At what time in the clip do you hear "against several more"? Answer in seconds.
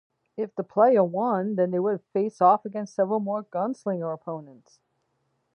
2.65-3.43